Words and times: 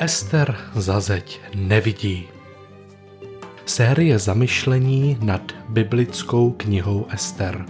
Ester 0.00 0.56
za 0.74 1.00
zeď 1.00 1.40
nevidí. 1.54 2.28
Série 3.66 4.18
zamyšlení 4.18 5.18
nad 5.22 5.52
biblickou 5.68 6.50
knihou 6.50 7.06
Ester. 7.10 7.66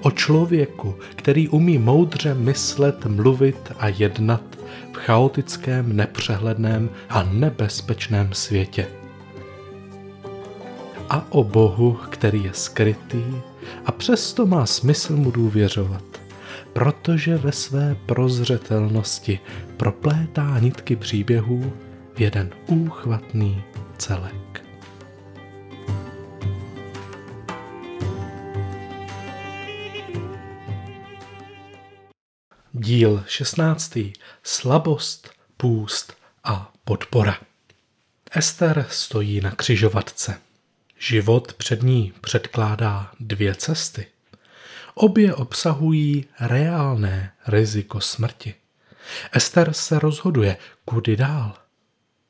O 0.00 0.10
člověku, 0.10 0.94
který 1.16 1.48
umí 1.48 1.78
moudře 1.78 2.34
myslet, 2.34 3.06
mluvit 3.06 3.72
a 3.78 3.88
jednat 3.88 4.42
v 4.92 4.96
chaotickém, 4.96 5.96
nepřehledném 5.96 6.90
a 7.08 7.22
nebezpečném 7.22 8.32
světě. 8.32 8.86
A 11.10 11.32
o 11.32 11.44
Bohu, 11.44 11.98
který 12.10 12.44
je 12.44 12.54
skrytý 12.54 13.24
a 13.86 13.92
přesto 13.92 14.46
má 14.46 14.66
smysl 14.66 15.16
mu 15.16 15.30
důvěřovat 15.30 16.17
protože 16.78 17.36
ve 17.36 17.52
své 17.52 17.94
prozřetelnosti 18.06 19.40
proplétá 19.76 20.58
nitky 20.58 20.96
příběhů 20.96 21.72
v 22.14 22.20
jeden 22.20 22.50
úchvatný 22.66 23.62
celek. 23.96 24.64
Díl 32.72 33.24
16. 33.26 33.98
Slabost, 34.42 35.30
půst 35.56 36.16
a 36.44 36.72
podpora. 36.84 37.38
Ester 38.30 38.86
stojí 38.90 39.40
na 39.40 39.50
křižovatce. 39.50 40.40
Život 40.98 41.52
před 41.54 41.82
ní 41.82 42.12
předkládá 42.20 43.10
dvě 43.20 43.54
cesty– 43.54 44.06
Obě 45.00 45.34
obsahují 45.34 46.24
reálné 46.40 47.32
riziko 47.46 48.00
smrti. 48.00 48.54
Ester 49.32 49.72
se 49.72 49.98
rozhoduje, 49.98 50.56
kudy 50.84 51.16
dál. 51.16 51.54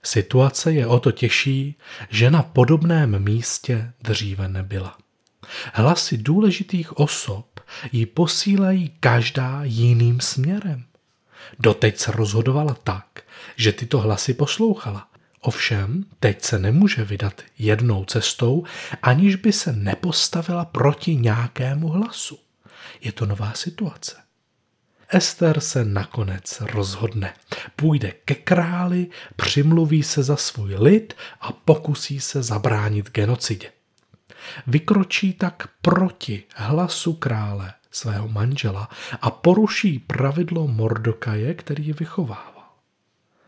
Situace 0.03 0.73
je 0.73 0.87
o 0.87 1.01
to 1.01 1.13
těžší, 1.13 1.77
že 2.11 2.31
na 2.31 2.43
podobném 2.43 3.25
místě 3.25 3.93
dříve 4.03 4.49
nebyla. 4.49 4.99
Hlasy 5.73 6.19
důležitých 6.19 6.99
osob 6.99 7.61
ji 7.93 8.07
posílají 8.07 8.91
každá 9.01 9.61
jiným 9.65 10.21
směrem. 10.21 10.85
Doteď 11.59 11.99
se 11.99 12.13
rozhodovala 12.13 12.75
tak, 12.85 13.23
že 13.57 13.73
tyto 13.73 13.99
hlasy 13.99 14.35
poslouchala. 14.35 15.09
Ovšem, 15.41 16.05
teď 16.21 16.43
se 16.43 16.59
nemůže 16.59 17.05
vydat 17.05 17.43
jednou 17.59 18.05
cestou, 18.05 18.65
aniž 19.03 19.37
by 19.37 19.53
se 19.53 19.73
nepostavila 19.73 20.65
proti 20.65 21.17
nějakému 21.17 21.89
hlasu. 21.89 22.39
Je 23.01 23.13
to 23.13 23.27
nová 23.27 23.53
situace. 23.53 24.17
Ester 25.09 25.61
se 25.61 25.85
nakonec 25.85 26.61
rozhodne. 26.61 27.35
Půjde 27.77 28.13
ke 28.25 28.35
králi, 28.35 29.07
přimluví 29.37 30.03
se 30.03 30.23
za 30.23 30.37
svůj 30.37 30.75
lid 30.75 31.15
a 31.41 31.53
pokusí 31.53 32.21
se 32.21 32.43
zabránit 32.43 33.11
genocidě. 33.11 33.73
Vykročí 34.67 35.33
tak 35.33 35.69
proti 35.83 36.45
hlasu 36.55 37.13
krále, 37.13 37.75
svého 37.91 38.29
manžela, 38.29 38.89
a 39.21 39.31
poruší 39.31 39.99
pravidlo 39.99 40.67
Mordokaje, 40.67 41.55
který 41.55 41.87
ji 41.87 41.93
vychovával. 41.93 42.65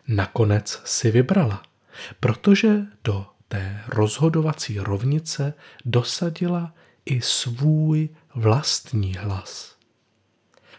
Nakonec 0.08 0.82
si 0.84 1.10
vybrala, 1.10 1.62
protože 2.20 2.76
do 3.04 3.26
té 3.48 3.82
rozhodovací 3.88 4.78
rovnice 4.78 5.54
dosadila 5.84 6.74
i 7.04 7.20
svůj 7.20 8.08
vlastní 8.34 9.14
hlas. 9.14 9.76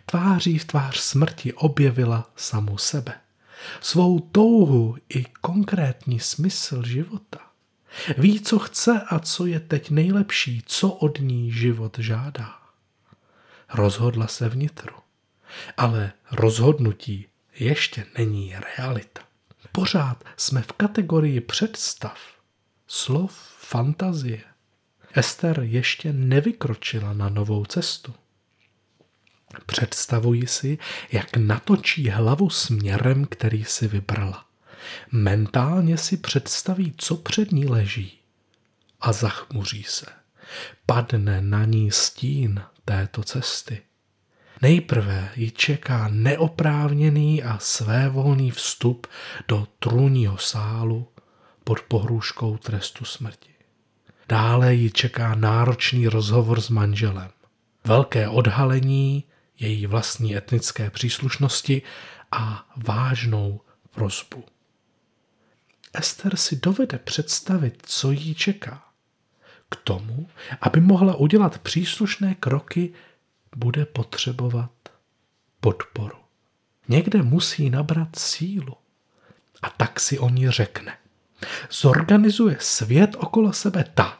Tváří 0.05 0.57
v 0.57 0.65
tvář 0.65 0.97
smrti 0.97 1.53
objevila 1.53 2.31
samu 2.35 2.77
sebe, 2.77 3.13
svou 3.81 4.19
touhu 4.19 4.97
i 5.09 5.23
konkrétní 5.23 6.19
smysl 6.19 6.83
života. 6.83 7.39
Ví, 8.17 8.41
co 8.41 8.59
chce 8.59 9.01
a 9.09 9.19
co 9.19 9.45
je 9.45 9.59
teď 9.59 9.89
nejlepší, 9.89 10.63
co 10.65 10.89
od 10.91 11.19
ní 11.19 11.51
život 11.51 11.97
žádá. 11.99 12.59
Rozhodla 13.73 14.27
se 14.27 14.49
vnitru, 14.49 14.95
ale 15.77 16.11
rozhodnutí 16.31 17.27
ještě 17.59 18.05
není 18.17 18.55
realita. 18.77 19.21
Pořád 19.71 20.23
jsme 20.37 20.61
v 20.61 20.71
kategorii 20.71 21.41
představ, 21.41 22.17
slov, 22.87 23.33
fantazie. 23.57 24.50
Ester 25.13 25.59
ještě 25.63 26.13
nevykročila 26.13 27.13
na 27.13 27.29
novou 27.29 27.65
cestu. 27.65 28.13
Představuji 29.65 30.47
si, 30.47 30.77
jak 31.11 31.37
natočí 31.37 32.09
hlavu 32.09 32.49
směrem, 32.49 33.25
který 33.25 33.63
si 33.63 33.87
vybrala. 33.87 34.45
Mentálně 35.11 35.97
si 35.97 36.17
představí, 36.17 36.93
co 36.97 37.17
před 37.17 37.51
ní 37.51 37.65
leží. 37.65 38.19
A 39.01 39.13
zachmuří 39.13 39.83
se. 39.83 40.05
Padne 40.85 41.41
na 41.41 41.65
ní 41.65 41.91
stín 41.91 42.61
této 42.85 43.23
cesty. 43.23 43.81
Nejprve 44.61 45.31
ji 45.35 45.51
čeká 45.51 46.07
neoprávněný 46.07 47.43
a 47.43 47.57
svévolný 47.59 48.51
vstup 48.51 49.07
do 49.47 49.67
trůního 49.79 50.37
sálu 50.37 51.07
pod 51.63 51.81
pohrůžkou 51.81 52.57
trestu 52.57 53.05
smrti. 53.05 53.50
Dále 54.31 54.73
ji 54.73 54.91
čeká 54.91 55.35
náročný 55.35 56.07
rozhovor 56.07 56.61
s 56.61 56.69
manželem. 56.69 57.29
Velké 57.83 58.27
odhalení 58.27 59.23
její 59.59 59.87
vlastní 59.87 60.37
etnické 60.37 60.89
příslušnosti 60.89 61.81
a 62.31 62.69
vážnou 62.75 63.61
prozbu. 63.91 64.43
Ester 65.93 66.35
si 66.35 66.55
dovede 66.55 66.97
představit, 66.97 67.83
co 67.85 68.11
jí 68.11 68.35
čeká. 68.35 68.83
K 69.69 69.75
tomu, 69.75 70.27
aby 70.61 70.81
mohla 70.81 71.15
udělat 71.15 71.57
příslušné 71.57 72.35
kroky, 72.35 72.93
bude 73.55 73.85
potřebovat 73.85 74.71
podporu. 75.59 76.17
Někde 76.87 77.21
musí 77.21 77.69
nabrat 77.69 78.15
sílu. 78.15 78.75
A 79.61 79.69
tak 79.69 79.99
si 79.99 80.19
o 80.19 80.29
ní 80.29 80.49
řekne. 80.49 80.97
Zorganizuje 81.71 82.57
svět 82.59 83.15
okolo 83.17 83.53
sebe 83.53 83.85
tak, 83.93 84.19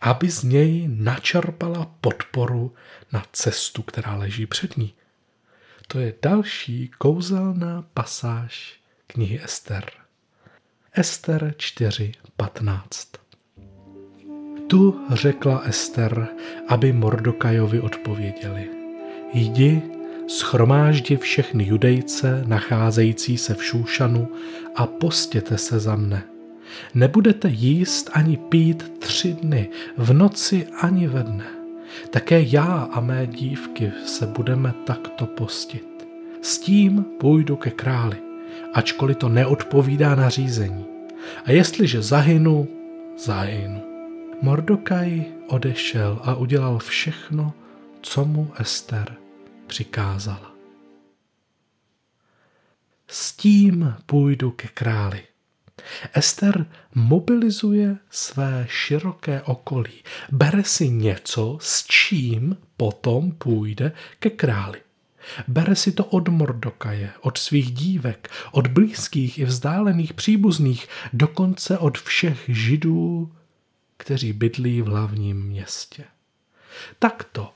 aby 0.00 0.30
z 0.30 0.42
něj 0.42 0.88
načerpala 0.88 1.90
podporu 2.00 2.74
na 3.12 3.22
cestu, 3.32 3.82
která 3.82 4.14
leží 4.14 4.46
před 4.46 4.76
ní. 4.76 4.94
To 5.88 5.98
je 5.98 6.14
další 6.22 6.90
kouzelná 6.98 7.84
pasáž 7.94 8.80
knihy 9.06 9.40
Ester. 9.44 9.84
Ester 10.92 11.54
4.15 11.58 13.18
Tu 14.66 15.06
řekla 15.12 15.58
Ester, 15.58 16.28
aby 16.68 16.92
Mordokajovi 16.92 17.80
odpověděli. 17.80 18.70
Jdi, 19.32 19.82
schromáždi 20.28 21.16
všechny 21.16 21.64
judejce 21.64 22.44
nacházející 22.46 23.38
se 23.38 23.54
v 23.54 23.64
Šúšanu 23.64 24.28
a 24.76 24.86
postěte 24.86 25.58
se 25.58 25.80
za 25.80 25.96
mne 25.96 26.37
Nebudete 26.94 27.48
jíst 27.48 28.10
ani 28.12 28.36
pít 28.36 28.98
tři 28.98 29.32
dny, 29.32 29.70
v 29.96 30.12
noci 30.12 30.66
ani 30.66 31.08
ve 31.08 31.22
dne. 31.22 31.46
Také 32.10 32.42
já 32.46 32.88
a 32.92 33.00
mé 33.00 33.26
dívky 33.26 33.92
se 34.06 34.26
budeme 34.26 34.74
takto 34.84 35.26
postit. 35.26 36.08
S 36.42 36.58
tím 36.58 37.04
půjdu 37.20 37.56
ke 37.56 37.70
králi, 37.70 38.16
ačkoliv 38.74 39.16
to 39.16 39.28
neodpovídá 39.28 40.14
nařízení. 40.14 40.84
A 41.44 41.50
jestliže 41.50 42.02
zahynu, 42.02 42.68
zahynu. 43.18 43.82
Mordokaj 44.42 45.24
odešel 45.46 46.20
a 46.22 46.34
udělal 46.34 46.78
všechno, 46.78 47.52
co 48.00 48.24
mu 48.24 48.52
Ester 48.58 49.16
přikázala. 49.66 50.52
S 53.06 53.32
tím 53.32 53.94
půjdu 54.06 54.50
ke 54.50 54.68
králi. 54.68 55.22
Ester 56.12 56.66
mobilizuje 56.94 57.96
své 58.10 58.66
široké 58.70 59.42
okolí, 59.42 60.02
bere 60.32 60.64
si 60.64 60.88
něco, 60.88 61.58
s 61.60 61.86
čím 61.86 62.56
potom 62.76 63.32
půjde 63.32 63.92
ke 64.18 64.30
králi. 64.30 64.80
Bere 65.48 65.76
si 65.76 65.92
to 65.92 66.04
od 66.04 66.28
Mordokaje, 66.28 67.12
od 67.20 67.38
svých 67.38 67.72
dívek, 67.72 68.30
od 68.52 68.66
blízkých 68.66 69.38
i 69.38 69.44
vzdálených 69.44 70.14
příbuzných, 70.14 70.88
dokonce 71.12 71.78
od 71.78 71.98
všech 71.98 72.44
židů, 72.48 73.32
kteří 73.96 74.32
bydlí 74.32 74.82
v 74.82 74.86
hlavním 74.86 75.42
městě. 75.42 76.04
Takto 76.98 77.54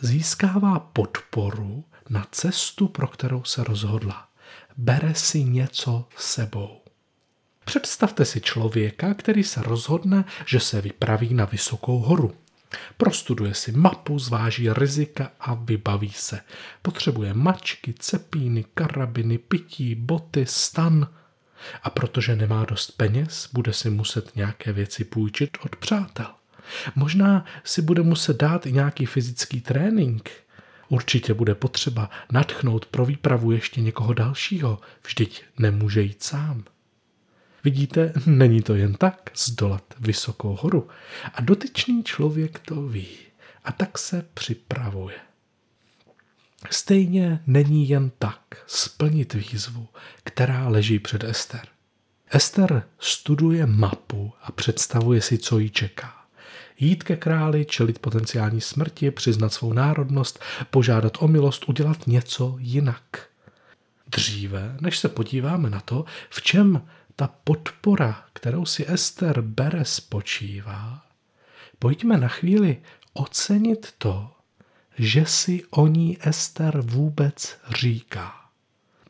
získává 0.00 0.78
podporu 0.78 1.84
na 2.10 2.26
cestu, 2.30 2.88
pro 2.88 3.08
kterou 3.08 3.44
se 3.44 3.64
rozhodla. 3.64 4.28
Bere 4.76 5.14
si 5.14 5.44
něco 5.44 6.08
sebou. 6.16 6.77
Představte 7.68 8.24
si 8.24 8.40
člověka, 8.40 9.14
který 9.14 9.44
se 9.44 9.62
rozhodne, 9.62 10.24
že 10.46 10.60
se 10.60 10.80
vypraví 10.80 11.34
na 11.34 11.44
vysokou 11.44 11.98
horu. 11.98 12.34
Prostuduje 12.96 13.54
si 13.54 13.72
mapu, 13.72 14.18
zváží 14.18 14.68
rizika 14.72 15.30
a 15.40 15.54
vybaví 15.54 16.12
se. 16.12 16.40
Potřebuje 16.82 17.34
mačky, 17.34 17.94
cepíny, 17.98 18.64
karabiny, 18.74 19.38
pití, 19.38 19.94
boty, 19.94 20.46
stan. 20.46 21.08
A 21.82 21.90
protože 21.90 22.36
nemá 22.36 22.64
dost 22.64 22.90
peněz, 22.90 23.48
bude 23.52 23.72
si 23.72 23.90
muset 23.90 24.36
nějaké 24.36 24.72
věci 24.72 25.04
půjčit 25.04 25.58
od 25.64 25.76
přátel. 25.76 26.26
Možná 26.94 27.44
si 27.64 27.82
bude 27.82 28.02
muset 28.02 28.36
dát 28.36 28.66
i 28.66 28.72
nějaký 28.72 29.06
fyzický 29.06 29.60
trénink. 29.60 30.30
Určitě 30.88 31.34
bude 31.34 31.54
potřeba 31.54 32.10
natchnout 32.32 32.86
pro 32.86 33.04
výpravu 33.04 33.52
ještě 33.52 33.80
někoho 33.80 34.14
dalšího, 34.14 34.80
vždyť 35.06 35.42
nemůže 35.58 36.02
jít 36.02 36.22
sám. 36.22 36.64
Vidíte, 37.64 38.12
není 38.26 38.62
to 38.62 38.74
jen 38.74 38.94
tak 38.94 39.30
zdolat 39.36 39.82
vysokou 40.00 40.58
horu. 40.60 40.88
A 41.34 41.40
dotyčný 41.40 42.04
člověk 42.04 42.58
to 42.58 42.82
ví. 42.82 43.08
A 43.64 43.72
tak 43.72 43.98
se 43.98 44.24
připravuje. 44.34 45.16
Stejně 46.70 47.40
není 47.46 47.88
jen 47.88 48.10
tak 48.18 48.40
splnit 48.66 49.34
výzvu, 49.34 49.88
která 50.24 50.68
leží 50.68 50.98
před 50.98 51.24
Ester. 51.24 51.60
Ester 52.30 52.82
studuje 52.98 53.66
mapu 53.66 54.32
a 54.42 54.52
představuje 54.52 55.22
si, 55.22 55.38
co 55.38 55.58
jí 55.58 55.70
čeká. 55.70 56.14
Jít 56.78 57.02
ke 57.02 57.16
králi, 57.16 57.64
čelit 57.64 57.98
potenciální 57.98 58.60
smrti, 58.60 59.10
přiznat 59.10 59.52
svou 59.52 59.72
národnost, 59.72 60.40
požádat 60.70 61.12
o 61.20 61.28
milost, 61.28 61.68
udělat 61.68 62.06
něco 62.06 62.56
jinak. 62.58 63.28
Dříve, 64.06 64.76
než 64.80 64.98
se 64.98 65.08
podíváme 65.08 65.70
na 65.70 65.80
to, 65.80 66.04
v 66.30 66.42
čem 66.42 66.82
ta 67.18 67.30
podpora, 67.44 68.24
kterou 68.32 68.64
si 68.64 68.90
Ester 68.92 69.40
bere, 69.40 69.84
spočívá, 69.84 71.06
pojďme 71.78 72.18
na 72.18 72.28
chvíli 72.28 72.82
ocenit 73.12 73.94
to, 73.98 74.30
že 74.98 75.26
si 75.26 75.64
o 75.70 75.86
ní 75.86 76.18
Ester 76.20 76.80
vůbec 76.80 77.58
říká. 77.70 78.34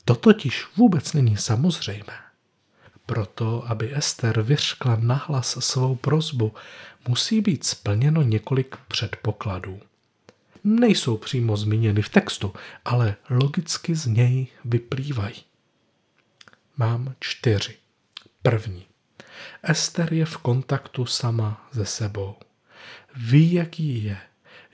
To 0.05 0.14
totiž 0.14 0.66
vůbec 0.76 1.12
není 1.12 1.37
samozřejmé. 1.37 2.19
Proto, 3.06 3.64
aby 3.70 3.96
Ester 3.96 4.43
vyřkla 4.43 4.96
nahlas 5.00 5.56
svou 5.61 5.96
prozbu, 5.96 6.54
musí 7.08 7.40
být 7.40 7.64
splněno 7.64 8.22
několik 8.22 8.76
předpokladů. 8.88 9.81
Nejsou 10.64 11.16
přímo 11.16 11.56
zmíněny 11.56 12.02
v 12.02 12.08
textu, 12.08 12.52
ale 12.84 13.16
logicky 13.31 13.94
z 13.94 14.06
něj 14.06 14.46
vyplývají. 14.64 15.44
Mám 16.76 17.14
čtyři. 17.20 17.76
První. 18.43 18.87
Ester 19.62 20.12
je 20.12 20.25
v 20.25 20.37
kontaktu 20.37 21.06
sama 21.06 21.69
se 21.73 21.85
sebou. 21.85 22.35
Ví, 23.17 23.52
jaký 23.52 24.05
je. 24.05 24.19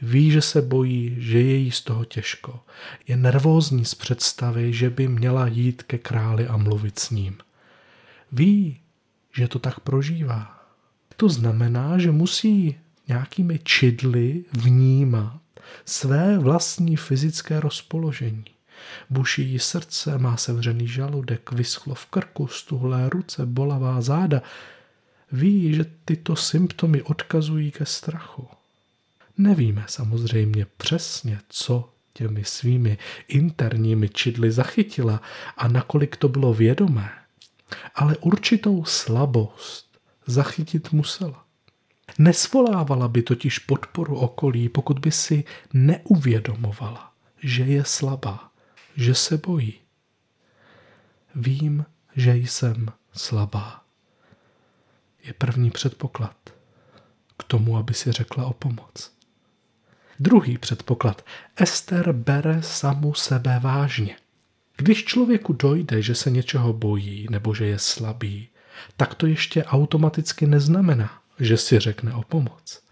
Ví, 0.03 0.31
že 0.31 0.43
se 0.43 0.63
bojí, 0.63 1.17
že 1.19 1.41
je 1.41 1.57
jí 1.57 1.71
z 1.71 1.81
toho 1.81 2.05
těžko. 2.05 2.61
Je 3.07 3.17
nervózní 3.17 3.85
z 3.85 3.95
představy, 3.95 4.73
že 4.73 4.91
by 4.91 5.09
měla 5.09 5.47
jít 5.47 5.83
ke 5.83 5.99
králi 5.99 6.47
a 6.47 6.57
mluvit 6.57 6.99
s 6.99 7.11
ním. 7.11 7.39
Ví, 8.33 8.81
že 9.37 9.49
to 9.49 9.59
tak 9.59 9.81
prožívá. 9.81 10.61
To 11.17 11.29
znamená, 11.29 11.99
že 11.99 12.11
musí 12.11 12.77
nějakými 13.09 13.59
čidly 13.59 14.45
vnímat 14.53 15.41
své 15.85 16.39
vlastní 16.39 16.97
fyzické 16.97 17.61
rozpoložení. 17.61 18.45
Buší 19.11 19.43
jí 19.43 19.59
srdce, 19.59 20.19
má 20.19 20.37
sevřený 20.37 20.89
žaludek, 20.89 21.53
vyschlo 21.53 21.95
v 21.95 22.07
krku, 22.07 22.47
stuhlé 22.47 23.09
ruce, 23.09 23.47
bolavá 23.47 24.01
záda. 24.01 24.43
Ví, 25.33 25.75
že 25.75 25.85
tyto 26.05 26.37
symptomy 26.37 27.03
odkazují 27.03 27.71
ke 27.71 27.87
strachu. 27.87 28.49
Nevíme 29.39 29.85
samozřejmě 29.89 30.67
přesně, 30.77 31.41
co 31.49 31.91
těmi 32.13 32.45
svými 32.45 32.99
interními 33.29 34.09
čidly 34.09 34.51
zachytila 34.51 35.23
a 35.57 35.69
nakolik 35.69 36.17
to 36.17 36.29
bylo 36.29 36.55
vědomé, 36.55 37.11
ale 37.95 38.17
určitou 38.17 38.85
slabost 38.85 39.99
zachytit 40.27 40.93
musela. 40.93 41.45
Nesvolávala 42.19 43.09
by 43.09 43.23
totiž 43.23 43.59
podporu 43.59 44.17
okolí, 44.17 44.69
pokud 44.69 44.99
by 44.99 45.11
si 45.11 45.45
neuvědomovala, 45.73 47.13
že 47.43 47.63
je 47.63 47.85
slabá 47.85 48.51
že 48.97 49.15
se 49.15 49.37
bojí. 49.37 49.75
Vím, 51.35 51.85
že 52.17 52.37
jsem 52.37 52.89
slabá. 53.13 53.85
Je 55.23 55.33
první 55.33 55.71
předpoklad 55.71 56.37
k 57.39 57.45
tomu, 57.45 57.77
aby 57.77 57.95
si 57.95 58.13
řekla 58.13 58.47
o 58.47 58.53
pomoc. 58.53 59.13
Druhý 60.21 60.59
předpoklad. 60.59 61.25
Ester 61.57 62.13
bere 62.13 62.63
samu 62.63 63.15
sebe 63.15 63.61
vážně. 63.63 64.17
Když 64.77 65.05
člověku 65.05 65.53
dojde, 65.53 66.03
že 66.03 66.15
se 66.15 66.31
něčeho 66.31 66.73
bojí 66.73 67.27
nebo 67.31 67.55
že 67.55 67.67
je 67.67 67.79
slabý, 67.79 68.49
tak 68.97 69.15
to 69.15 69.27
ještě 69.27 69.65
automaticky 69.65 70.47
neznamená, 70.47 71.23
že 71.41 71.57
si 71.57 71.79
řekne 71.79 72.15
o 72.15 72.23
pomoc. 72.23 72.84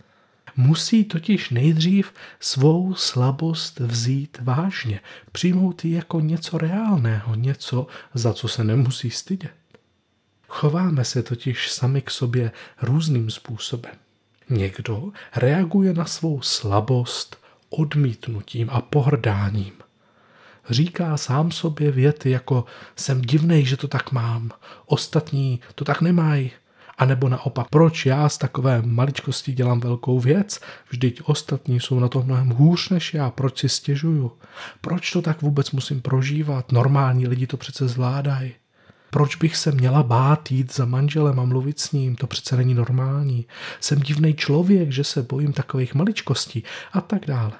Musí 0.56 1.04
totiž 1.04 1.50
nejdřív 1.50 2.12
svou 2.40 2.94
slabost 2.94 3.80
vzít 3.80 4.38
vážně, 4.40 5.00
přijmout 5.32 5.84
ji 5.84 5.94
jako 5.94 6.20
něco 6.20 6.58
reálného, 6.58 7.34
něco, 7.34 7.86
za 8.14 8.32
co 8.32 8.48
se 8.48 8.64
nemusí 8.64 9.10
stydět. 9.10 9.52
Chováme 10.48 11.04
se 11.04 11.22
totiž 11.22 11.72
sami 11.72 12.02
k 12.02 12.10
sobě 12.10 12.52
různým 12.82 13.30
způsobem. 13.30 13.92
Někdo 14.50 15.12
reaguje 15.36 15.94
na 15.94 16.04
svou 16.04 16.40
slabost 16.40 17.38
odmítnutím 17.70 18.70
a 18.70 18.80
pohrdáním. 18.80 19.72
Říká 20.70 21.16
sám 21.16 21.50
sobě 21.50 21.90
věty 21.90 22.30
jako 22.30 22.64
jsem 22.96 23.22
divnej, 23.22 23.64
že 23.64 23.76
to 23.76 23.88
tak 23.88 24.12
mám, 24.12 24.50
ostatní 24.86 25.60
to 25.74 25.84
tak 25.84 26.00
nemají, 26.00 26.50
a 26.98 27.04
nebo 27.04 27.28
naopak, 27.28 27.66
proč 27.70 28.06
já 28.06 28.28
z 28.28 28.38
takové 28.38 28.82
maličkosti 28.82 29.52
dělám 29.52 29.80
velkou 29.80 30.20
věc? 30.20 30.60
Vždyť 30.90 31.20
ostatní 31.24 31.80
jsou 31.80 32.00
na 32.00 32.08
tom 32.08 32.24
mnohem 32.24 32.48
hůř 32.48 32.88
než 32.88 33.14
já. 33.14 33.30
Proč 33.30 33.58
si 33.58 33.68
stěžuju? 33.68 34.32
Proč 34.80 35.10
to 35.10 35.22
tak 35.22 35.42
vůbec 35.42 35.70
musím 35.70 36.00
prožívat? 36.00 36.72
Normální 36.72 37.26
lidi 37.26 37.46
to 37.46 37.56
přece 37.56 37.88
zvládají. 37.88 38.52
Proč 39.10 39.36
bych 39.36 39.56
se 39.56 39.72
měla 39.72 40.02
bát 40.02 40.52
jít 40.52 40.74
za 40.74 40.84
manželem 40.84 41.40
a 41.40 41.44
mluvit 41.44 41.80
s 41.80 41.92
ním? 41.92 42.16
To 42.16 42.26
přece 42.26 42.56
není 42.56 42.74
normální. 42.74 43.46
Jsem 43.80 44.00
divný 44.00 44.34
člověk, 44.34 44.92
že 44.92 45.04
se 45.04 45.22
bojím 45.22 45.52
takových 45.52 45.94
maličkostí 45.94 46.64
a 46.92 47.00
tak 47.00 47.26
dále. 47.26 47.52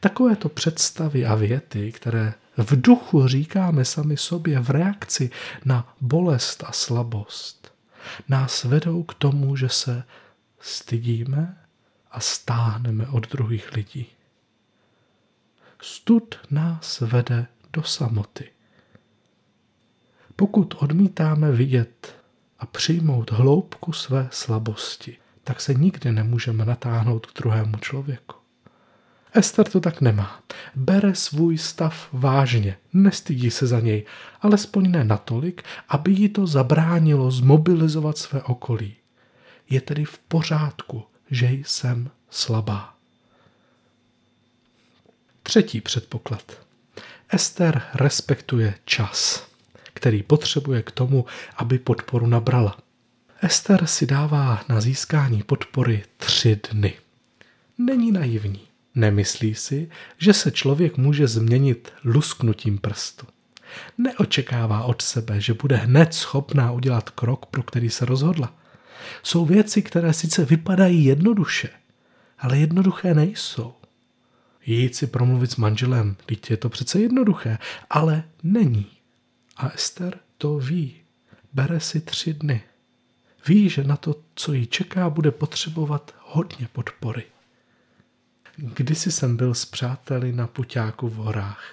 Takovéto 0.00 0.48
představy 0.48 1.26
a 1.26 1.34
věty, 1.34 1.92
které 1.92 2.34
v 2.56 2.80
duchu 2.80 3.28
říkáme 3.28 3.84
sami 3.84 4.16
sobě 4.16 4.60
v 4.60 4.70
reakci 4.70 5.30
na 5.64 5.94
bolest 6.00 6.64
a 6.66 6.72
slabost, 6.72 7.72
nás 8.28 8.64
vedou 8.64 9.02
k 9.02 9.14
tomu, 9.14 9.56
že 9.56 9.68
se 9.68 10.04
stydíme 10.60 11.58
a 12.10 12.20
stáhneme 12.20 13.06
od 13.06 13.28
druhých 13.28 13.72
lidí. 13.72 14.06
Stud 15.82 16.34
nás 16.50 17.00
vede 17.00 17.46
do 17.72 17.82
samoty. 17.82 18.50
Pokud 20.36 20.74
odmítáme 20.78 21.52
vidět 21.52 22.16
a 22.58 22.66
přijmout 22.66 23.30
hloubku 23.30 23.92
své 23.92 24.28
slabosti, 24.32 25.16
tak 25.44 25.60
se 25.60 25.74
nikdy 25.74 26.12
nemůžeme 26.12 26.64
natáhnout 26.64 27.26
k 27.26 27.38
druhému 27.38 27.76
člověku. 27.76 28.45
Ester 29.36 29.68
to 29.68 29.80
tak 29.80 30.00
nemá. 30.00 30.42
Bere 30.74 31.14
svůj 31.14 31.58
stav 31.58 32.08
vážně, 32.12 32.76
nestydí 32.92 33.50
se 33.50 33.66
za 33.66 33.80
něj, 33.80 34.06
alespoň 34.40 34.90
ne 34.90 35.04
natolik, 35.04 35.62
aby 35.88 36.12
jí 36.12 36.28
to 36.28 36.46
zabránilo 36.46 37.30
zmobilizovat 37.30 38.18
své 38.18 38.42
okolí. 38.42 38.94
Je 39.70 39.80
tedy 39.80 40.04
v 40.04 40.18
pořádku, 40.18 41.04
že 41.30 41.46
jsem 41.46 42.10
slabá. 42.30 42.94
Třetí 45.42 45.80
předpoklad. 45.80 46.60
Ester 47.28 47.82
respektuje 47.94 48.74
čas, 48.84 49.46
který 49.94 50.22
potřebuje 50.22 50.82
k 50.82 50.90
tomu, 50.90 51.24
aby 51.56 51.78
podporu 51.78 52.26
nabrala. 52.26 52.78
Ester 53.42 53.86
si 53.86 54.06
dává 54.06 54.64
na 54.68 54.80
získání 54.80 55.42
podpory 55.42 56.04
tři 56.16 56.60
dny. 56.70 56.94
Není 57.78 58.12
naivní. 58.12 58.75
Nemyslí 58.96 59.54
si, 59.54 59.90
že 60.18 60.32
se 60.32 60.50
člověk 60.50 60.96
může 60.96 61.28
změnit 61.28 61.92
lusknutím 62.04 62.78
prstu. 62.78 63.26
Neočekává 63.98 64.84
od 64.84 65.02
sebe, 65.02 65.40
že 65.40 65.54
bude 65.54 65.76
hned 65.76 66.14
schopná 66.14 66.72
udělat 66.72 67.10
krok, 67.10 67.46
pro 67.46 67.62
který 67.62 67.90
se 67.90 68.04
rozhodla. 68.04 68.54
Jsou 69.22 69.44
věci, 69.44 69.82
které 69.82 70.12
sice 70.12 70.44
vypadají 70.44 71.04
jednoduše, 71.04 71.68
ale 72.38 72.58
jednoduché 72.58 73.14
nejsou. 73.14 73.74
Jít 74.66 74.96
si 74.96 75.06
promluvit 75.06 75.50
s 75.50 75.56
manželem, 75.56 76.16
teď 76.26 76.50
je 76.50 76.56
to 76.56 76.68
přece 76.68 77.00
jednoduché, 77.00 77.58
ale 77.90 78.24
není. 78.42 78.86
A 79.56 79.68
Ester 79.68 80.18
to 80.38 80.58
ví. 80.58 80.94
Bere 81.52 81.80
si 81.80 82.00
tři 82.00 82.34
dny. 82.34 82.62
Ví, 83.46 83.68
že 83.68 83.84
na 83.84 83.96
to, 83.96 84.14
co 84.34 84.52
ji 84.52 84.66
čeká, 84.66 85.10
bude 85.10 85.30
potřebovat 85.30 86.14
hodně 86.24 86.68
podpory. 86.72 87.24
Kdysi 88.56 89.12
jsem 89.12 89.36
byl 89.36 89.54
s 89.54 89.64
přáteli 89.64 90.32
na 90.32 90.46
puťáku 90.46 91.08
v 91.08 91.14
horách. 91.14 91.64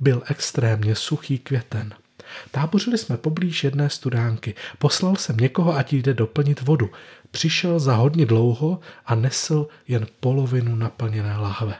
Byl 0.00 0.22
extrémně 0.26 0.94
suchý 0.94 1.38
květen. 1.38 1.94
Tábořili 2.50 2.98
jsme 2.98 3.16
poblíž 3.16 3.64
jedné 3.64 3.90
studánky. 3.90 4.54
Poslal 4.78 5.16
jsem 5.16 5.36
někoho, 5.36 5.76
ať 5.76 5.92
jde 5.92 6.14
doplnit 6.14 6.60
vodu. 6.60 6.90
Přišel 7.30 7.78
za 7.78 7.94
hodně 7.94 8.26
dlouho 8.26 8.80
a 9.06 9.14
nesl 9.14 9.68
jen 9.88 10.06
polovinu 10.20 10.76
naplněné 10.76 11.36
lahve. 11.36 11.74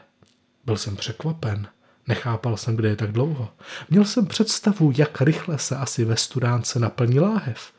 Byl 0.64 0.76
jsem 0.76 0.96
překvapen. 0.96 1.68
Nechápal 2.08 2.56
jsem, 2.56 2.76
kde 2.76 2.88
je 2.88 2.96
tak 2.96 3.12
dlouho. 3.12 3.48
Měl 3.90 4.04
jsem 4.04 4.26
představu, 4.26 4.92
jak 4.96 5.20
rychle 5.20 5.58
se 5.58 5.76
asi 5.76 6.04
ve 6.04 6.16
studánce 6.16 6.78
naplní 6.78 7.20
láhev. 7.20 7.72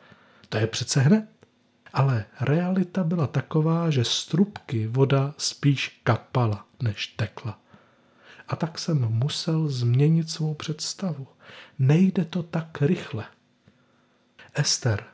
To 0.48 0.58
je 0.58 0.66
přece 0.66 1.00
hned. 1.00 1.37
Ale 1.92 2.24
realita 2.40 3.04
byla 3.04 3.26
taková, 3.26 3.90
že 3.90 4.04
z 4.04 4.26
trubky 4.26 4.86
voda 4.86 5.34
spíš 5.38 6.00
kapala, 6.04 6.66
než 6.82 7.06
tekla. 7.06 7.60
A 8.48 8.56
tak 8.56 8.78
jsem 8.78 8.98
musel 8.98 9.68
změnit 9.68 10.30
svou 10.30 10.54
představu. 10.54 11.26
Nejde 11.78 12.24
to 12.24 12.42
tak 12.42 12.82
rychle. 12.82 13.24
Ester 14.54 15.04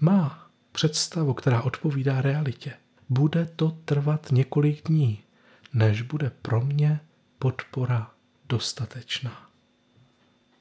má 0.00 0.50
představu, 0.72 1.34
která 1.34 1.62
odpovídá 1.62 2.20
realitě. 2.20 2.74
Bude 3.08 3.46
to 3.46 3.70
trvat 3.84 4.26
několik 4.32 4.88
dní, 4.88 5.22
než 5.74 6.02
bude 6.02 6.30
pro 6.42 6.60
mě 6.60 7.00
podpora 7.38 8.10
dostatečná. 8.48 9.48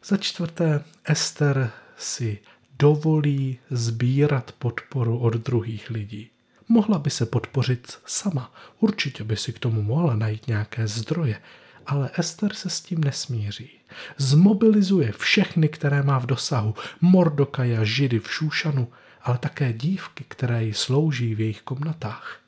Za 0.03 0.17
čtvrté, 0.17 0.83
Ester 1.03 1.71
si 1.97 2.39
dovolí 2.81 3.59
sbírat 3.71 4.51
podporu 4.59 5.17
od 5.17 5.33
druhých 5.33 5.89
lidí. 5.89 6.29
Mohla 6.67 6.99
by 6.99 7.09
se 7.09 7.25
podpořit 7.25 7.97
sama, 8.05 8.53
určitě 8.79 9.23
by 9.23 9.37
si 9.37 9.53
k 9.53 9.59
tomu 9.59 9.81
mohla 9.81 10.15
najít 10.15 10.47
nějaké 10.47 10.87
zdroje, 10.87 11.41
ale 11.85 12.09
Ester 12.17 12.53
se 12.53 12.69
s 12.69 12.81
tím 12.81 13.03
nesmíří. 13.03 13.69
Zmobilizuje 14.17 15.11
všechny, 15.11 15.69
které 15.69 16.03
má 16.03 16.19
v 16.19 16.25
dosahu, 16.25 16.75
Mordokaja, 17.01 17.83
Židy 17.83 18.19
v 18.19 18.31
Šúšanu, 18.31 18.87
ale 19.21 19.37
také 19.37 19.73
dívky, 19.73 20.25
které 20.27 20.63
jí 20.63 20.73
slouží 20.73 21.35
v 21.35 21.39
jejich 21.39 21.61
komnatách. 21.61 22.39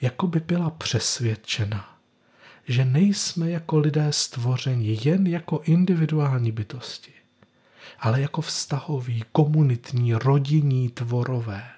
Jako 0.00 0.26
by 0.26 0.40
byla 0.40 0.70
přesvědčena, 0.70 1.98
že 2.68 2.84
nejsme 2.84 3.50
jako 3.50 3.78
lidé 3.78 4.06
stvořeni 4.10 4.98
jen 5.04 5.26
jako 5.26 5.60
individuální 5.64 6.52
bytosti, 6.52 7.12
ale 7.98 8.20
jako 8.20 8.40
vztahoví, 8.40 9.24
komunitní, 9.32 10.14
rodinní 10.14 10.88
tvorové. 10.88 11.68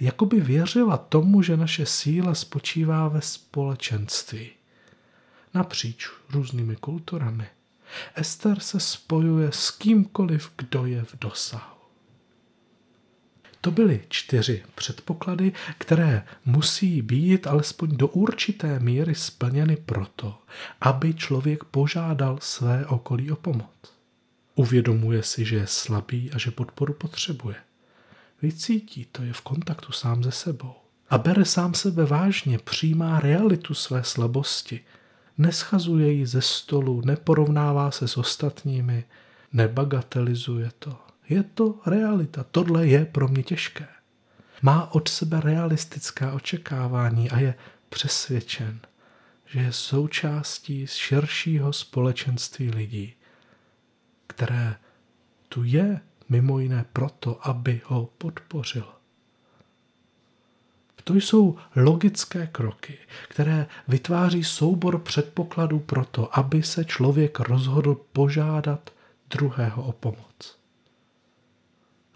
Jakoby 0.00 0.40
věřila 0.40 0.96
tomu, 0.96 1.42
že 1.42 1.56
naše 1.56 1.86
síla 1.86 2.34
spočívá 2.34 3.08
ve 3.08 3.20
společenství. 3.20 4.50
Napříč 5.54 6.08
různými 6.30 6.76
kulturami. 6.76 7.46
Ester 8.14 8.60
se 8.60 8.80
spojuje 8.80 9.52
s 9.52 9.70
kýmkoliv, 9.70 10.52
kdo 10.56 10.86
je 10.86 11.04
v 11.04 11.18
dosahu. 11.20 11.80
To 13.60 13.70
byly 13.70 14.04
čtyři 14.08 14.64
předpoklady, 14.74 15.52
které 15.78 16.24
musí 16.44 17.02
být 17.02 17.46
alespoň 17.46 17.96
do 17.96 18.08
určité 18.08 18.78
míry 18.78 19.14
splněny 19.14 19.76
proto, 19.76 20.38
aby 20.80 21.14
člověk 21.14 21.64
požádal 21.64 22.38
své 22.40 22.86
okolí 22.86 23.30
o 23.30 23.36
pomoc. 23.36 23.99
Uvědomuje 24.60 25.22
si, 25.22 25.44
že 25.44 25.56
je 25.56 25.66
slabý 25.66 26.30
a 26.32 26.38
že 26.38 26.50
podporu 26.50 26.94
potřebuje. 26.94 27.56
Vycítí 28.42 29.04
to, 29.12 29.22
je 29.22 29.32
v 29.32 29.40
kontaktu 29.40 29.92
sám 29.92 30.24
ze 30.24 30.32
sebou. 30.32 30.74
A 31.10 31.18
bere 31.18 31.44
sám 31.44 31.74
sebe 31.74 32.04
vážně, 32.04 32.58
přijímá 32.58 33.20
realitu 33.20 33.74
své 33.74 34.04
slabosti. 34.04 34.80
Neschazuje 35.38 36.12
ji 36.12 36.26
ze 36.26 36.42
stolu, 36.42 37.02
neporovnává 37.04 37.90
se 37.90 38.08
s 38.08 38.16
ostatními, 38.16 39.04
nebagatelizuje 39.52 40.70
to. 40.78 40.98
Je 41.28 41.42
to 41.42 41.74
realita, 41.86 42.44
tohle 42.50 42.86
je 42.86 43.04
pro 43.04 43.28
mě 43.28 43.42
těžké. 43.42 43.88
Má 44.62 44.94
od 44.94 45.08
sebe 45.08 45.40
realistická 45.40 46.32
očekávání 46.32 47.30
a 47.30 47.38
je 47.38 47.54
přesvědčen, 47.88 48.80
že 49.46 49.60
je 49.60 49.72
součástí 49.72 50.86
širšího 50.86 51.72
společenství 51.72 52.70
lidí, 52.70 53.14
které 54.40 54.76
tu 55.48 55.64
je 55.64 56.00
mimo 56.28 56.58
jiné 56.58 56.84
proto, 56.92 57.48
aby 57.48 57.80
ho 57.84 58.08
podpořil. 58.18 58.84
To 61.04 61.14
jsou 61.14 61.56
logické 61.76 62.46
kroky, 62.46 62.98
které 63.28 63.66
vytváří 63.88 64.44
soubor 64.44 64.98
předpokladů 64.98 65.78
pro 65.78 66.04
to, 66.04 66.38
aby 66.38 66.62
se 66.62 66.84
člověk 66.84 67.40
rozhodl 67.40 68.00
požádat 68.12 68.90
druhého 69.30 69.82
o 69.82 69.92
pomoc. 69.92 70.58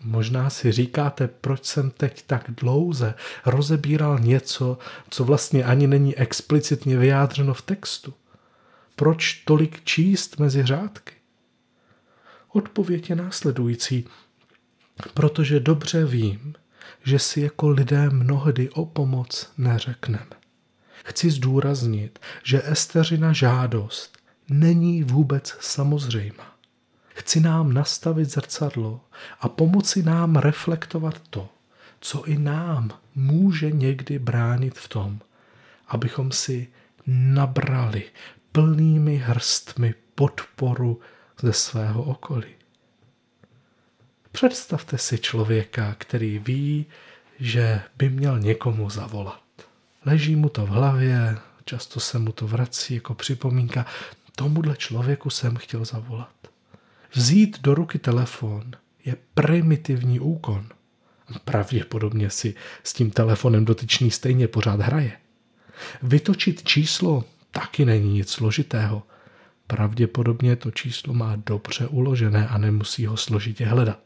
Možná 0.01 0.51
si 0.51 0.73
říkáte, 0.73 1.29
proč 1.29 1.65
jsem 1.65 1.91
teď 1.91 2.23
tak 2.27 2.45
dlouze 2.49 3.15
rozebíral 3.47 4.19
něco, 4.19 4.79
co 5.11 5.25
vlastně 5.25 5.65
ani 5.65 5.87
není 5.87 6.17
explicitně 6.17 6.97
vyjádřeno 6.97 7.55
v 7.55 7.63
textu. 7.63 8.15
Proč 8.97 9.35
tolik 9.35 9.85
číst 9.85 10.39
mezi 10.39 10.67
řádky? 10.67 11.24
Odpověď 12.55 13.11
je 13.11 13.17
následující. 13.17 14.05
Protože 15.15 15.61
dobře 15.61 16.05
vím, 16.05 16.55
že 17.05 17.19
si 17.19 17.41
jako 17.41 17.69
lidé 17.69 18.11
mnohdy 18.11 18.71
o 18.71 18.87
pomoc 18.87 19.53
neřekneme. 19.59 20.27
Chci 21.05 21.31
zdůraznit, 21.31 22.19
že 22.45 22.63
Esteřina 22.65 23.33
žádost 23.33 24.19
není 24.49 25.03
vůbec 25.03 25.57
samozřejmá. 25.61 26.57
Chci 27.09 27.41
nám 27.41 27.73
nastavit 27.73 28.31
zrcadlo 28.31 29.01
a 29.41 29.49
pomoci 29.49 30.03
nám 30.03 30.37
reflektovat 30.37 31.21
to, 31.31 31.49
co 32.01 32.25
i 32.25 32.39
nám 32.39 32.91
může 33.15 33.71
někdy 33.71 34.19
bránit 34.19 34.79
v 34.79 34.89
tom, 34.89 35.21
abychom 35.89 36.33
si 36.33 36.69
nabrali 37.07 38.03
plnými 38.53 39.17
hrstmi 39.17 39.95
podporu 40.15 41.01
ze 41.43 41.53
svého 41.53 42.03
okolí. 42.03 42.55
Představte 44.33 44.99
si 44.99 45.19
člověka, 45.19 45.95
který 45.99 46.39
ví, 46.39 46.87
že 47.41 47.81
by 47.97 48.11
měl 48.11 48.39
někomu 48.39 48.91
zavolat. 48.91 49.43
Leží 50.05 50.37
mu 50.37 50.49
to 50.49 50.67
v 50.67 50.69
hlavě, 50.69 51.39
často 51.65 52.01
se 52.01 52.19
mu 52.19 52.33
to 52.33 52.47
vrací 52.47 52.95
jako 52.95 53.15
připomínka, 53.15 53.87
tomuhle 54.37 54.77
člověku 54.77 55.31
jsem 55.31 55.57
chtěl 55.57 55.85
zavolat. 55.85 56.35
Vzít 57.13 57.61
do 57.61 57.75
ruky 57.75 57.99
telefon 57.99 58.73
je 59.05 59.17
primitivní 59.35 60.21
úkon. 60.21 60.69
Pravděpodobně 61.45 62.31
si 62.31 62.55
s 62.83 62.93
tím 62.93 63.11
telefonem 63.11 63.65
dotyčný 63.65 64.11
stejně 64.11 64.49
pořád 64.49 64.81
hraje. 64.81 65.13
Vytočit 66.03 66.63
číslo 66.63 67.25
taky 67.51 67.85
není 67.85 68.13
nic 68.13 68.31
složitého. 68.31 69.03
Pravděpodobně 69.67 70.57
to 70.57 70.71
číslo 70.71 71.15
má 71.15 71.37
dobře 71.37 71.87
uložené 71.87 72.49
a 72.49 72.59
nemusí 72.59 73.07
ho 73.07 73.17
složitě 73.17 73.67
hledat. 73.67 73.99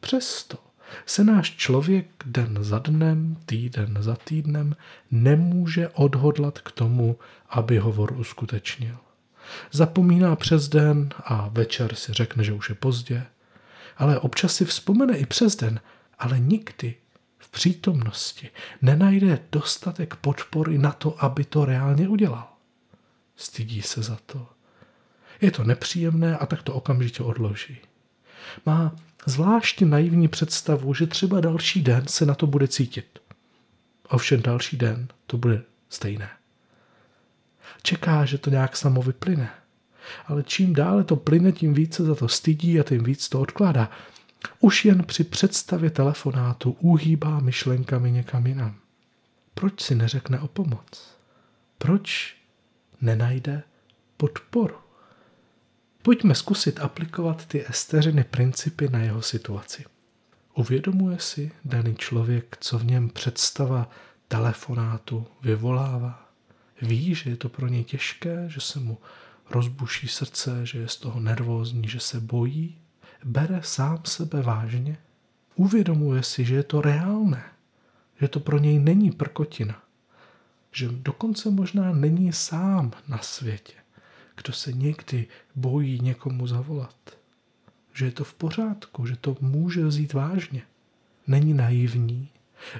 Přesto 0.00 0.58
se 1.06 1.24
náš 1.24 1.56
člověk 1.56 2.06
den 2.26 2.58
za 2.60 2.78
dnem, 2.78 3.36
týden 3.46 3.96
za 4.00 4.16
týdnem 4.16 4.76
nemůže 5.10 5.88
odhodlat 5.88 6.58
k 6.58 6.72
tomu, 6.72 7.18
aby 7.48 7.78
hovor 7.78 8.12
uskutečnil. 8.12 8.96
Zapomíná 9.72 10.36
přes 10.36 10.68
den 10.68 11.08
a 11.24 11.48
večer 11.48 11.94
si 11.94 12.12
řekne, 12.12 12.44
že 12.44 12.52
už 12.52 12.68
je 12.68 12.74
pozdě. 12.74 13.26
Ale 13.96 14.18
občas 14.18 14.54
si 14.54 14.64
vzpomene 14.64 15.16
i 15.16 15.26
přes 15.26 15.56
den, 15.56 15.80
ale 16.18 16.38
nikdy 16.38 16.94
v 17.38 17.50
přítomnosti 17.50 18.50
nenajde 18.82 19.38
dostatek 19.52 20.16
podpory 20.16 20.78
na 20.78 20.92
to, 20.92 21.24
aby 21.24 21.44
to 21.44 21.64
reálně 21.64 22.08
udělal. 22.08 22.48
Stydí 23.36 23.82
se 23.82 24.02
za 24.02 24.18
to. 24.26 24.48
Je 25.40 25.50
to 25.50 25.64
nepříjemné 25.64 26.36
a 26.36 26.46
tak 26.46 26.62
to 26.62 26.74
okamžitě 26.74 27.22
odloží. 27.22 27.78
Má 28.66 28.96
zvláště 29.26 29.84
naivní 29.84 30.28
představu, 30.28 30.94
že 30.94 31.06
třeba 31.06 31.40
další 31.40 31.82
den 31.82 32.06
se 32.06 32.26
na 32.26 32.34
to 32.34 32.46
bude 32.46 32.68
cítit. 32.68 33.18
Ovšem 34.08 34.42
další 34.42 34.76
den 34.76 35.08
to 35.26 35.36
bude 35.36 35.62
stejné. 35.88 36.30
Čeká, 37.82 38.24
že 38.24 38.38
to 38.38 38.50
nějak 38.50 38.76
samo 38.76 39.02
vyplyne. 39.02 39.50
Ale 40.26 40.42
čím 40.42 40.74
dále 40.74 41.04
to 41.04 41.16
plyne, 41.16 41.52
tím 41.52 41.74
více 41.74 42.04
za 42.04 42.14
to 42.14 42.28
stydí 42.28 42.80
a 42.80 42.82
tím 42.82 43.04
víc 43.04 43.28
to 43.28 43.40
odkládá. 43.40 43.90
Už 44.60 44.84
jen 44.84 45.04
při 45.04 45.24
představě 45.24 45.90
telefonátu 45.90 46.76
uhýbá 46.80 47.40
myšlenkami 47.40 48.10
někam 48.10 48.46
jinam. 48.46 48.76
Proč 49.54 49.80
si 49.80 49.94
neřekne 49.94 50.40
o 50.40 50.48
pomoc? 50.48 51.16
Proč 51.78 52.36
nenajde 53.00 53.62
podporu? 54.16 54.74
Pojďme 56.02 56.34
zkusit 56.34 56.80
aplikovat 56.80 57.46
ty 57.46 57.66
esteřiny 57.68 58.24
principy 58.24 58.88
na 58.88 58.98
jeho 58.98 59.22
situaci. 59.22 59.84
Uvědomuje 60.54 61.18
si 61.18 61.52
daný 61.64 61.96
člověk, 61.96 62.56
co 62.60 62.78
v 62.78 62.84
něm 62.84 63.08
představa 63.08 63.90
telefonátu 64.28 65.26
vyvolává? 65.42 66.28
Ví, 66.82 67.14
že 67.14 67.30
je 67.30 67.36
to 67.36 67.48
pro 67.48 67.68
něj 67.68 67.84
těžké, 67.84 68.44
že 68.48 68.60
se 68.60 68.80
mu 68.80 68.98
rozbuší 69.50 70.08
srdce, 70.08 70.66
že 70.66 70.78
je 70.78 70.88
z 70.88 70.96
toho 70.96 71.20
nervózní, 71.20 71.88
že 71.88 72.00
se 72.00 72.20
bojí. 72.20 72.78
Bere 73.24 73.60
sám 73.62 74.00
sebe 74.04 74.42
vážně. 74.42 74.98
Uvědomuje 75.54 76.22
si, 76.22 76.44
že 76.44 76.54
je 76.54 76.62
to 76.62 76.80
reálné, 76.80 77.44
že 78.20 78.28
to 78.28 78.40
pro 78.40 78.58
něj 78.58 78.78
není 78.78 79.10
prkotina, 79.10 79.82
že 80.72 80.88
dokonce 80.90 81.50
možná 81.50 81.92
není 81.92 82.32
sám 82.32 82.92
na 83.08 83.18
světě, 83.18 83.72
kdo 84.42 84.52
se 84.52 84.72
někdy 84.72 85.26
bojí 85.54 86.00
někomu 86.02 86.46
zavolat. 86.46 87.18
Že 87.92 88.04
je 88.04 88.12
to 88.12 88.24
v 88.24 88.34
pořádku, 88.34 89.06
že 89.06 89.16
to 89.16 89.36
může 89.40 89.84
vzít 89.84 90.12
vážně. 90.12 90.62
Není 91.26 91.54
naivní, 91.54 92.28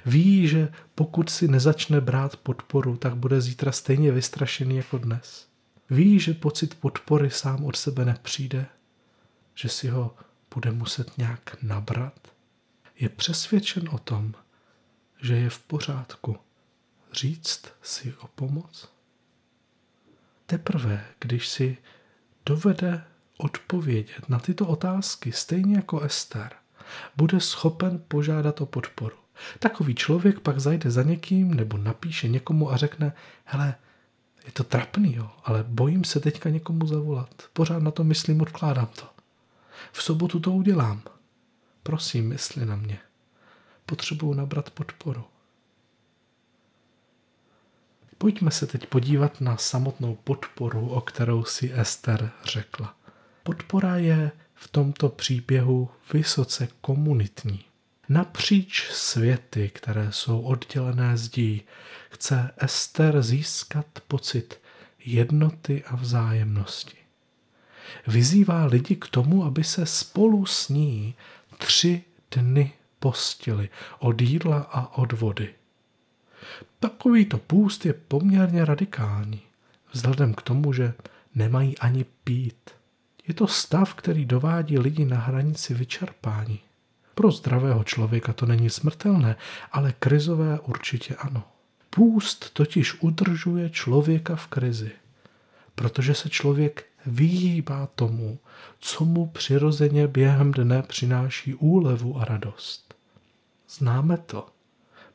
Ví, 0.05 0.47
že 0.47 0.73
pokud 0.95 1.29
si 1.29 1.47
nezačne 1.47 2.01
brát 2.01 2.35
podporu, 2.35 2.97
tak 2.97 3.15
bude 3.15 3.41
zítra 3.41 3.71
stejně 3.71 4.11
vystrašený 4.11 4.77
jako 4.77 4.97
dnes. 4.97 5.47
Ví, 5.89 6.19
že 6.19 6.33
pocit 6.33 6.75
podpory 6.75 7.29
sám 7.29 7.65
od 7.65 7.75
sebe 7.75 8.05
nepřijde, 8.05 8.65
že 9.55 9.69
si 9.69 9.87
ho 9.87 10.15
bude 10.55 10.71
muset 10.71 11.17
nějak 11.17 11.63
nabrat. 11.63 12.27
Je 12.99 13.09
přesvědčen 13.09 13.89
o 13.91 13.97
tom, 13.97 14.33
že 15.21 15.35
je 15.35 15.49
v 15.49 15.59
pořádku 15.59 16.37
říct 17.13 17.65
si 17.81 18.13
o 18.13 18.27
pomoc. 18.27 18.89
Teprve, 20.51 21.05
když 21.19 21.47
si 21.47 21.77
dovede 22.45 23.03
odpovědět 23.37 24.29
na 24.29 24.39
tyto 24.39 24.67
otázky, 24.67 25.31
stejně 25.31 25.75
jako 25.75 25.99
Ester, 25.99 26.51
bude 27.17 27.39
schopen 27.39 28.03
požádat 28.07 28.61
o 28.61 28.65
podporu. 28.65 29.15
Takový 29.59 29.95
člověk 29.95 30.39
pak 30.39 30.59
zajde 30.59 30.91
za 30.91 31.03
někým 31.03 31.53
nebo 31.53 31.77
napíše 31.77 32.27
někomu 32.27 32.71
a 32.71 32.77
řekne, 32.77 33.13
hele, 33.43 33.75
je 34.45 34.51
to 34.51 34.63
trapný, 34.63 35.15
jo, 35.15 35.31
ale 35.43 35.65
bojím 35.67 36.03
se 36.03 36.19
teďka 36.19 36.49
někomu 36.49 36.87
zavolat. 36.87 37.43
Pořád 37.53 37.83
na 37.83 37.91
to 37.91 38.03
myslím, 38.03 38.41
odkládám 38.41 38.87
to. 38.87 39.05
V 39.91 40.03
sobotu 40.03 40.39
to 40.39 40.51
udělám. 40.51 41.01
Prosím, 41.83 42.29
mysli 42.29 42.65
na 42.65 42.75
mě. 42.75 42.99
Potřebuju 43.85 44.33
nabrat 44.33 44.69
podporu. 44.69 45.23
Pojďme 48.21 48.51
se 48.51 48.67
teď 48.67 48.85
podívat 48.85 49.41
na 49.41 49.57
samotnou 49.57 50.15
podporu, 50.15 50.89
o 50.89 51.01
kterou 51.01 51.43
si 51.43 51.71
Ester 51.73 52.31
řekla. 52.43 52.95
Podpora 53.43 53.97
je 53.97 54.31
v 54.55 54.67
tomto 54.67 55.09
příběhu 55.09 55.89
vysoce 56.13 56.67
komunitní. 56.81 57.65
Napříč 58.09 58.89
světy, 58.91 59.71
které 59.73 60.11
jsou 60.11 60.41
oddělené 60.41 61.17
zdí, 61.17 61.61
chce 62.09 62.51
Ester 62.57 63.21
získat 63.21 63.85
pocit 64.07 64.59
jednoty 65.05 65.83
a 65.87 65.95
vzájemnosti. 65.95 66.97
Vyzývá 68.07 68.65
lidi 68.65 68.95
k 68.95 69.07
tomu, 69.07 69.45
aby 69.45 69.63
se 69.63 69.85
spolu 69.85 70.45
s 70.45 70.69
ní 70.69 71.15
tři 71.57 72.03
dny 72.31 72.73
postili 72.99 73.69
od 73.99 74.21
jídla 74.21 74.59
a 74.71 74.97
od 74.97 75.11
vody. 75.11 75.53
Takovýto 76.79 77.37
půst 77.37 77.85
je 77.85 77.93
poměrně 77.93 78.65
radikální, 78.65 79.41
vzhledem 79.91 80.33
k 80.33 80.41
tomu, 80.41 80.73
že 80.73 80.93
nemají 81.35 81.77
ani 81.77 82.05
pít. 82.23 82.69
Je 83.27 83.33
to 83.33 83.47
stav, 83.47 83.93
který 83.93 84.25
dovádí 84.25 84.79
lidi 84.79 85.05
na 85.05 85.17
hranici 85.17 85.73
vyčerpání. 85.73 86.59
Pro 87.15 87.31
zdravého 87.31 87.83
člověka 87.83 88.33
to 88.33 88.45
není 88.45 88.69
smrtelné, 88.69 89.35
ale 89.71 89.93
krizové 89.99 90.59
určitě 90.59 91.15
ano. 91.15 91.43
Půst 91.89 92.53
totiž 92.53 93.01
udržuje 93.01 93.69
člověka 93.69 94.35
v 94.35 94.47
krizi, 94.47 94.91
protože 95.75 96.13
se 96.13 96.29
člověk 96.29 96.85
vyhýbá 97.05 97.87
tomu, 97.95 98.39
co 98.79 99.05
mu 99.05 99.27
přirozeně 99.27 100.07
během 100.07 100.51
dne 100.51 100.81
přináší 100.81 101.53
úlevu 101.55 102.21
a 102.21 102.25
radost. 102.25 102.95
Známe 103.69 104.17
to. 104.17 104.47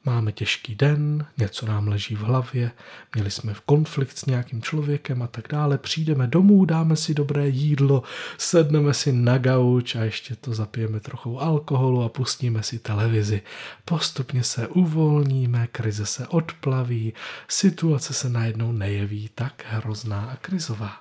Máme 0.07 0.33
těžký 0.33 0.75
den, 0.75 1.27
něco 1.39 1.67
nám 1.67 1.89
leží 1.89 2.15
v 2.15 2.21
hlavě, 2.21 2.71
měli 3.15 3.31
jsme 3.31 3.55
v 3.55 3.61
konflikt 3.61 4.19
s 4.19 4.27
nějakým 4.27 4.63
člověkem 4.63 5.23
a 5.23 5.27
tak 5.27 5.49
dále. 5.51 5.79
Přijdeme 5.79 6.27
domů, 6.27 6.65
dáme 6.65 6.97
si 6.97 7.15
dobré 7.15 7.49
jídlo, 7.49 8.03
sedneme 8.39 8.95
si 8.95 9.13
na 9.13 9.39
gauč 9.39 9.95
a 9.95 10.05
ještě 10.05 10.37
to 10.37 10.55
zapijeme 10.55 11.01
trochu 11.01 11.43
alkoholu 11.43 12.03
a 12.03 12.09
pustíme 12.09 12.63
si 12.63 12.79
televizi. 12.79 13.43
Postupně 13.85 14.43
se 14.45 14.69
uvolníme, 14.69 15.67
krize 15.73 16.07
se 16.07 16.27
odplaví, 16.27 17.15
situace 17.49 18.15
se 18.15 18.29
najednou 18.29 18.73
nejeví 18.73 19.31
tak 19.35 19.65
hrozná 19.69 20.25
a 20.25 20.37
krizová. 20.37 21.01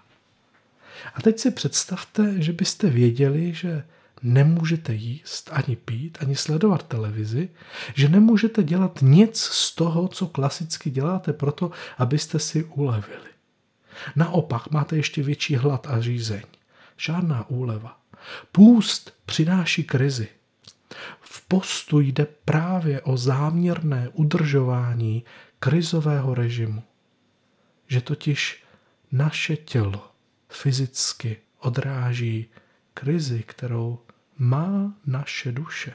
A 1.15 1.21
teď 1.21 1.39
si 1.39 1.51
představte, 1.51 2.41
že 2.41 2.53
byste 2.53 2.89
věděli, 2.89 3.53
že 3.53 3.83
nemůžete 4.25 4.93
jíst, 4.93 5.49
ani 5.53 5.75
pít, 5.75 6.17
ani 6.21 6.35
sledovat 6.35 6.87
televizi, 6.87 7.49
že 7.93 8.09
nemůžete 8.09 8.63
dělat 8.63 8.99
nic 9.01 9.39
z 9.39 9.75
toho, 9.75 10.07
co 10.07 10.27
klasicky 10.27 10.89
děláte 10.89 11.33
proto, 11.33 11.71
abyste 11.97 12.39
si 12.39 12.63
ulevili. 12.63 13.29
Naopak 14.15 14.71
máte 14.71 14.95
ještě 14.95 15.23
větší 15.23 15.55
hlad 15.55 15.87
a 15.87 16.01
řízeň. 16.01 16.41
Žádná 16.97 17.49
úleva. 17.49 17.99
Půst 18.51 19.13
přináší 19.25 19.83
krizi. 19.83 20.27
V 21.21 21.47
postu 21.47 21.99
jde 21.99 22.27
právě 22.45 23.01
o 23.01 23.17
záměrné 23.17 24.09
udržování 24.13 25.23
krizového 25.59 26.33
režimu. 26.33 26.83
Že 27.87 28.01
totiž 28.01 28.63
naše 29.11 29.57
tělo 29.57 30.11
fyzicky 30.49 31.37
odráží 31.59 32.45
krizi, 32.93 33.43
kterou 33.47 33.99
má 34.37 34.93
naše 35.05 35.51
duše. 35.51 35.93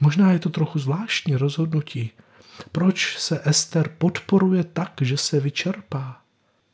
Možná 0.00 0.32
je 0.32 0.38
to 0.38 0.50
trochu 0.50 0.78
zvláštní 0.78 1.36
rozhodnutí. 1.36 2.10
Proč 2.72 3.18
se 3.18 3.40
Ester 3.44 3.88
podporuje 3.98 4.64
tak, 4.64 4.92
že 5.00 5.16
se 5.16 5.40
vyčerpá? 5.40 6.20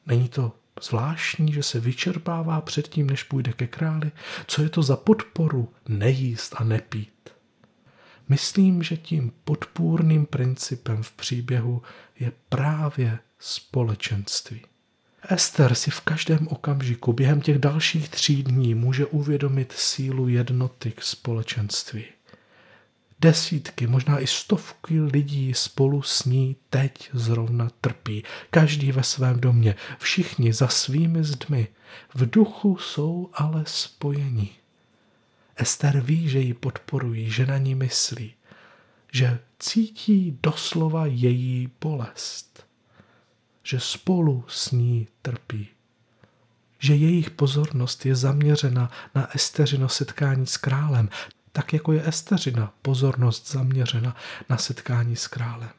Není 0.06 0.28
to 0.28 0.52
zvláštní, 0.82 1.52
že 1.52 1.62
se 1.62 1.80
vyčerpává 1.80 2.60
předtím, 2.60 3.06
než 3.06 3.22
půjde 3.22 3.52
ke 3.52 3.66
králi? 3.66 4.12
Co 4.46 4.62
je 4.62 4.68
to 4.68 4.82
za 4.82 4.96
podporu 4.96 5.72
nejíst 5.88 6.54
a 6.56 6.64
nepít? 6.64 7.30
Myslím, 8.28 8.82
že 8.82 8.96
tím 8.96 9.32
podpůrným 9.44 10.26
principem 10.26 11.02
v 11.02 11.12
příběhu 11.12 11.82
je 12.20 12.32
právě 12.48 13.18
společenství. 13.38 14.62
Ester 15.28 15.74
si 15.74 15.90
v 15.90 16.00
každém 16.00 16.48
okamžiku 16.48 17.12
během 17.12 17.40
těch 17.40 17.59
dalších 17.59 18.09
tří 18.09 18.42
dní 18.42 18.74
může 18.74 19.06
uvědomit 19.06 19.72
sílu 19.72 20.28
jednoty 20.28 20.90
k 20.90 21.02
společenství. 21.02 22.04
Desítky, 23.20 23.87
možná 23.87 24.18
i 24.18 24.26
stovky 24.26 25.00
lidí 25.00 25.54
spolu 25.54 26.02
s 26.02 26.24
ní 26.24 26.56
teď 26.70 27.11
zrovna 27.12 27.70
trpí. 27.80 28.24
Každý 28.50 28.92
ve 28.92 29.02
svém 29.02 29.40
domě, 29.40 29.74
všichni 29.98 30.52
za 30.52 30.68
svými 30.68 31.24
zdmi. 31.24 31.68
V 32.14 32.30
duchu 32.30 32.78
jsou 32.78 33.30
ale 33.35 33.62
spojení. 33.66 34.50
Ester 35.56 36.00
ví, 36.00 36.28
že 36.28 36.38
ji 36.38 36.54
podporují, 36.54 37.30
že 37.30 37.46
na 37.46 37.59
ní 37.59 37.74
myslí, 37.74 38.35
že 39.12 39.38
cítí 39.59 40.38
doslova 40.42 41.06
její 41.06 41.68
bolest 41.80 42.69
že 43.70 43.80
spolu 43.80 44.44
s 44.48 44.70
ní 44.70 45.09
trpí. 45.22 45.68
Že 46.78 46.94
jejich 46.94 47.30
pozornost 47.30 48.06
je 48.06 48.14
zaměřena 48.14 48.90
na 49.14 49.35
Esteřino 49.35 49.88
setkání 49.88 50.46
s 50.46 50.56
králem, 50.56 51.09
tak 51.52 51.72
jako 51.72 51.92
je 51.92 52.09
Esteřina 52.09 52.72
pozornost 52.83 53.50
zaměřena 53.50 54.16
na 54.48 54.56
setkání 54.56 55.16
s 55.16 55.26
králem. 55.26 55.70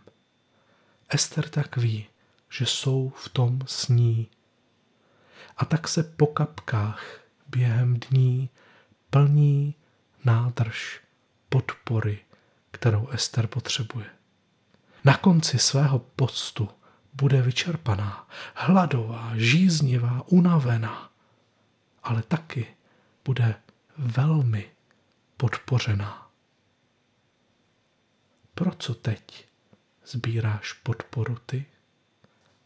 Ester 1.10 1.50
tak 1.50 1.78
ví, 1.78 2.08
že 2.50 2.66
jsou 2.66 3.14
v 3.16 3.30
tom 3.30 3.60
s 3.66 3.88
ní. 3.88 4.28
A 5.58 5.66
tak 5.66 5.88
se 5.88 6.04
po 6.04 6.28
kapkách 6.28 7.06
během 7.48 8.00
dní 8.00 8.50
plní 9.10 9.76
nádrž 10.26 11.02
podpory, 11.50 12.20
kterou 12.72 13.08
Ester 13.08 13.48
potřebuje. 13.48 14.06
Na 15.04 15.18
konci 15.18 15.60
svého 15.60 16.00
postu 16.00 16.70
bude 17.14 17.42
vyčerpaná, 17.42 18.28
hladová, 18.56 19.32
žíznivá, 19.36 20.24
unavená, 20.28 21.12
ale 22.04 22.24
taky 22.24 22.68
bude 23.26 23.56
velmi 23.98 24.72
podpořená. 25.38 26.30
Pro 28.54 28.76
co 28.76 28.94
teď 28.94 29.46
sbíráš 30.06 30.74
podporu 30.74 31.38
ty? 31.46 31.66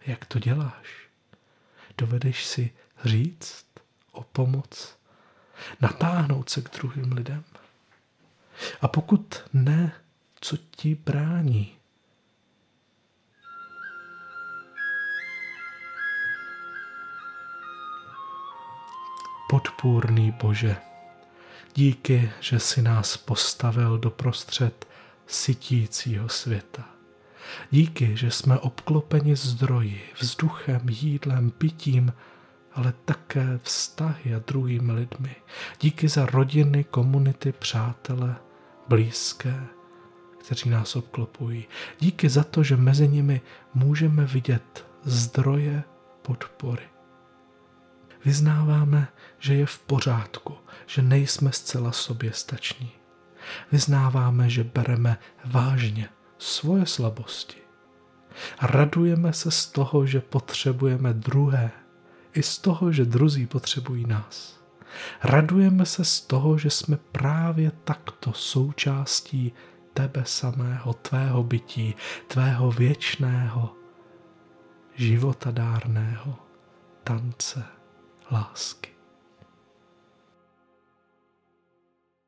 Jak 0.05 0.25
to 0.25 0.39
děláš? 0.39 1.09
Dovedeš 1.97 2.45
si 2.45 2.73
říct 3.05 3.65
o 4.11 4.23
pomoc? 4.23 4.97
Natáhnout 5.81 6.49
se 6.49 6.61
k 6.61 6.69
druhým 6.69 7.11
lidem? 7.11 7.43
A 8.81 8.87
pokud 8.87 9.43
ne, 9.53 9.91
co 10.41 10.57
ti 10.57 10.95
brání 10.95 11.75
podpůrný 19.55 20.31
Bože. 20.31 20.75
Díky, 21.75 22.31
že 22.39 22.59
si 22.59 22.81
nás 22.81 23.17
postavil 23.17 23.97
doprostřed 23.97 24.87
sytícího 25.27 26.29
světa. 26.29 26.83
Díky, 27.71 28.17
že 28.17 28.31
jsme 28.31 28.59
obklopeni 28.59 29.35
zdroji, 29.35 30.01
vzduchem, 30.19 30.81
jídlem, 30.89 31.51
pitím, 31.51 32.13
ale 32.73 32.93
také 33.05 33.59
vztahy 33.63 34.35
a 34.35 34.39
druhými 34.47 34.91
lidmi. 34.91 35.35
Díky 35.81 36.07
za 36.07 36.25
rodiny, 36.25 36.83
komunity, 36.83 37.51
přátele, 37.51 38.35
blízké, 38.87 39.63
kteří 40.39 40.69
nás 40.69 40.95
obklopují. 40.95 41.65
Díky 41.99 42.29
za 42.29 42.43
to, 42.43 42.63
že 42.63 42.77
mezi 42.77 43.07
nimi 43.07 43.41
můžeme 43.73 44.25
vidět 44.25 44.85
zdroje 45.03 45.83
podpory. 46.21 46.94
Vyznáváme, 48.25 49.07
že 49.39 49.53
je 49.53 49.65
v 49.65 49.79
pořádku, 49.79 50.53
že 50.85 51.01
nejsme 51.01 51.51
zcela 51.51 51.91
sobě 51.91 52.33
stační. 52.33 52.91
Vyznáváme, 53.71 54.49
že 54.49 54.63
bereme 54.63 55.17
vážně 55.45 56.09
svoje 56.37 56.85
slabosti. 56.85 57.57
Radujeme 58.61 59.33
se 59.33 59.51
z 59.51 59.65
toho, 59.65 60.05
že 60.05 60.21
potřebujeme 60.21 61.13
druhé, 61.13 61.71
i 62.33 62.43
z 62.43 62.57
toho, 62.57 62.91
že 62.91 63.05
druzí 63.05 63.47
potřebují 63.47 64.05
nás. 64.07 64.59
Radujeme 65.23 65.85
se 65.85 66.05
z 66.05 66.21
toho, 66.21 66.57
že 66.57 66.69
jsme 66.69 66.97
právě 67.11 67.71
takto 67.83 68.33
součástí 68.33 69.53
tebe 69.93 70.23
samého, 70.25 70.93
tvého 70.93 71.43
bytí, 71.43 71.95
tvého 72.27 72.71
věčného, 72.71 73.73
životadárného 74.95 76.35
tance 77.03 77.74
Lask. 78.31 78.94